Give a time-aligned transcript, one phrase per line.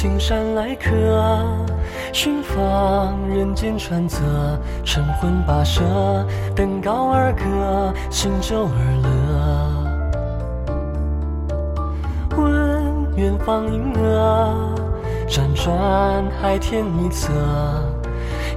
[0.00, 0.92] 青山来客，
[2.12, 4.20] 寻访人间川泽，
[4.84, 5.82] 晨昏跋涉，
[6.54, 9.08] 登高而歌，行舟而乐。
[12.36, 14.56] 问远方银河，
[15.28, 17.32] 辗转海天一侧，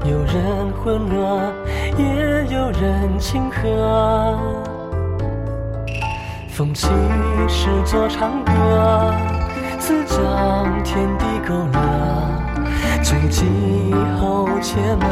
[0.06, 1.42] 有人浑噩，
[1.98, 4.38] 也有人清和。
[6.50, 6.88] 风起
[7.48, 9.12] 时作长歌，
[9.80, 11.21] 自将天地
[11.52, 11.80] 地勾勒。
[13.04, 13.46] 醉几
[14.20, 15.10] 后且梦，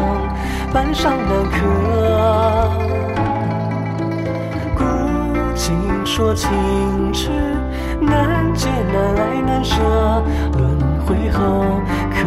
[0.71, 1.57] 半晌难可。
[4.75, 4.83] 古
[5.55, 5.75] 今
[6.05, 6.49] 说情
[7.11, 7.29] 痴，
[7.99, 9.75] 难解难爱难舍。
[10.57, 12.17] 轮回后，可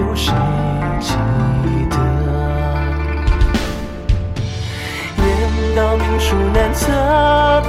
[0.00, 0.32] 有谁
[1.00, 1.14] 记
[1.90, 1.96] 得？
[5.16, 5.26] 言
[5.76, 6.92] 道命数难测，
[7.62, 7.68] 不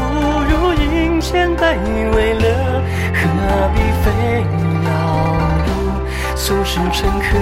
[0.49, 1.77] 如饮千杯
[2.15, 2.43] 为乐，
[6.49, 7.37] 俗世尘客？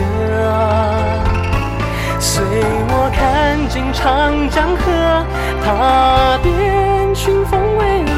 [2.20, 2.44] 随
[2.90, 5.24] 我看尽长江河，
[5.64, 8.10] 踏遍群峰巍峨，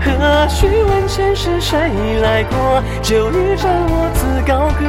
[0.00, 1.76] 何须问前世谁
[2.22, 2.82] 来过？
[3.02, 4.84] 就一盏我自高歌。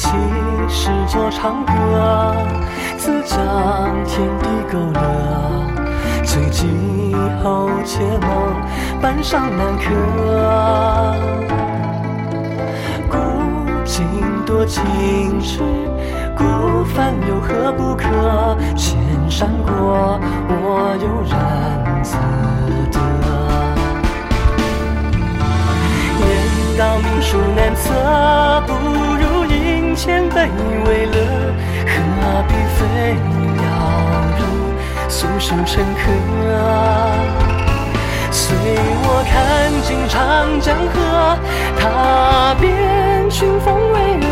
[0.00, 0.08] 起
[0.66, 2.34] 时作长歌，
[2.96, 3.38] 自将
[4.06, 4.98] 天地勾勒。
[6.24, 6.66] 醉几
[7.42, 8.30] 后且梦，
[9.02, 9.84] 半晌难可。
[13.10, 13.18] 古
[13.84, 14.02] 今
[14.46, 15.60] 多情痴，
[16.34, 16.44] 孤
[16.94, 18.56] 帆有何不可？
[18.76, 20.18] 千山过，
[20.48, 21.36] 我悠然
[22.02, 22.16] 自
[22.90, 22.98] 得。
[26.20, 26.26] 言
[26.78, 27.82] 道命数难测，
[28.66, 28.72] 不
[35.10, 36.06] 俗世沉疴？
[38.30, 38.56] 随
[39.02, 39.34] 我看
[39.82, 41.36] 尽长江河，
[41.76, 44.24] 踏遍群峰巍峨，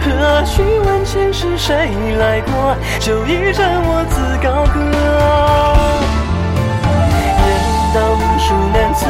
[0.00, 0.06] 何
[0.46, 2.74] 须问前世谁来过？
[2.98, 4.76] 就一盏我自高歌。
[7.44, 7.46] 言
[7.94, 9.04] 道命数难测，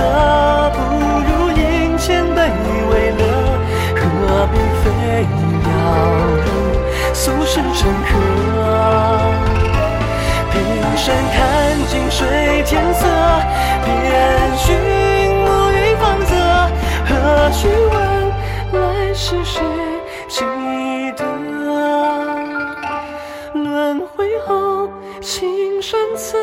[0.75, 0.78] 不
[1.22, 2.37] 如饮千杯
[2.91, 3.22] 为乐，
[3.94, 4.03] 何
[4.50, 4.84] 必非
[5.62, 5.70] 要
[6.42, 6.47] 入
[7.14, 8.57] 俗世沉疴？
[12.71, 13.06] 天色，
[13.83, 13.89] 遍
[14.59, 14.77] 寻
[15.39, 16.34] 木鱼芳泽，
[17.06, 17.97] 何须问
[18.75, 19.62] 来世谁
[20.29, 20.45] 记
[21.17, 21.25] 得？
[23.55, 24.91] 轮回后，
[25.23, 26.37] 青山在。